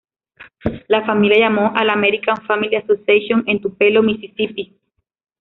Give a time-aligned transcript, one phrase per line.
[0.87, 4.75] La familia llamó a la American Family Association en Tupelo, Misisipi.